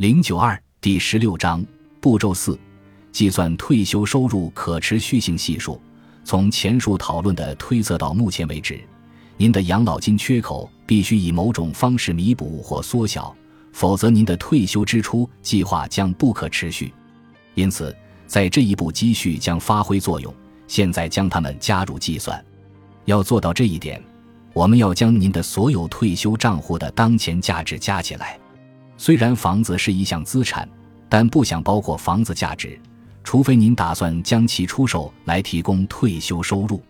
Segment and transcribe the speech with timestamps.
[0.00, 1.62] 零九二第十六章
[2.00, 2.58] 步骤四：
[3.12, 5.78] 计算退休收入可持续性系数。
[6.24, 8.80] 从前述讨论的推测到目前为止，
[9.36, 13.36] 您的养老金缺口必须以某种方式弥补或缩小，
[13.74, 16.90] 否则您的退休支出计划将不可持续。
[17.54, 17.94] 因此，
[18.26, 20.34] 在这一步积蓄将发挥作用。
[20.66, 22.42] 现在将它们加入计算。
[23.04, 24.02] 要做到这一点，
[24.54, 28.38] 我们要将您的所有退休账户的当前价值加起来。
[29.02, 30.68] 虽然房子是一项资产，
[31.08, 32.78] 但不想包括房子价值，
[33.24, 36.82] 除非您打算将其出售来提供退休收入。